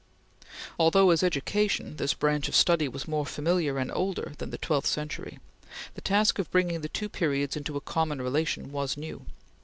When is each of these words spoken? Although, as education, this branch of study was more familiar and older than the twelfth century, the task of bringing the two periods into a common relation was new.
Although, 0.79 1.11
as 1.11 1.21
education, 1.21 1.97
this 1.97 2.15
branch 2.15 2.47
of 2.49 2.55
study 2.55 2.87
was 2.87 3.07
more 3.07 3.23
familiar 3.23 3.77
and 3.77 3.91
older 3.93 4.33
than 4.39 4.49
the 4.49 4.57
twelfth 4.57 4.87
century, 4.87 5.37
the 5.93 6.01
task 6.01 6.39
of 6.39 6.49
bringing 6.49 6.81
the 6.81 6.89
two 6.89 7.07
periods 7.07 7.55
into 7.55 7.77
a 7.77 7.81
common 7.81 8.19
relation 8.19 8.71
was 8.71 8.97
new. 8.97 9.27